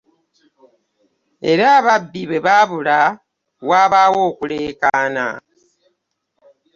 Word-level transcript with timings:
Era 1.51 1.65
ababi 1.77 2.21
bwe 2.29 2.39
babula, 2.45 2.99
wabaawo 3.69 4.19
okuleekaana. 4.29 5.25